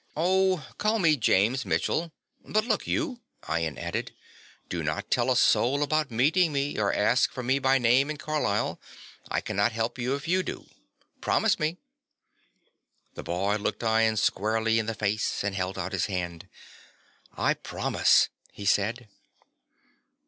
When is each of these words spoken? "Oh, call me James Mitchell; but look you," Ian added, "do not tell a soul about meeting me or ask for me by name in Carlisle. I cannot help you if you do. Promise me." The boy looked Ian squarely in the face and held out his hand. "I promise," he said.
"Oh, 0.17 0.67
call 0.79 0.97
me 0.97 1.15
James 1.15 1.63
Mitchell; 1.63 2.11
but 2.43 2.65
look 2.65 2.87
you," 2.87 3.21
Ian 3.47 3.77
added, 3.77 4.15
"do 4.67 4.81
not 4.81 5.11
tell 5.11 5.29
a 5.29 5.35
soul 5.35 5.83
about 5.83 6.09
meeting 6.09 6.51
me 6.51 6.79
or 6.79 6.91
ask 6.91 7.31
for 7.31 7.43
me 7.43 7.59
by 7.59 7.77
name 7.77 8.09
in 8.09 8.17
Carlisle. 8.17 8.81
I 9.29 9.41
cannot 9.41 9.73
help 9.73 9.99
you 9.99 10.15
if 10.15 10.27
you 10.27 10.41
do. 10.41 10.67
Promise 11.21 11.59
me." 11.59 11.77
The 13.13 13.21
boy 13.21 13.57
looked 13.57 13.83
Ian 13.83 14.17
squarely 14.17 14.79
in 14.79 14.87
the 14.87 14.95
face 14.95 15.43
and 15.43 15.53
held 15.53 15.77
out 15.77 15.93
his 15.93 16.07
hand. 16.07 16.47
"I 17.37 17.53
promise," 17.53 18.29
he 18.51 18.65
said. 18.65 19.07